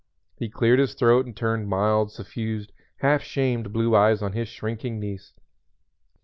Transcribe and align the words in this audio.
He 0.35 0.49
cleared 0.49 0.79
his 0.79 0.95
throat 0.95 1.27
and 1.27 1.37
turned 1.37 1.67
mild, 1.69 2.11
suffused, 2.11 2.71
half 3.01 3.21
shamed 3.21 3.71
blue 3.71 3.95
eyes 3.95 4.23
on 4.23 4.33
his 4.33 4.47
shrinking 4.47 4.99
niece. 4.99 5.33